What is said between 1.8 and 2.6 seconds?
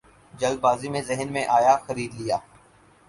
خرید لیا